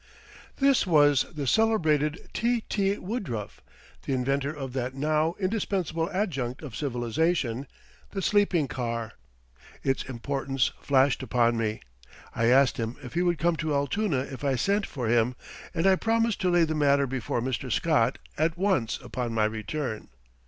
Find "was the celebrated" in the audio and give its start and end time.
0.87-2.27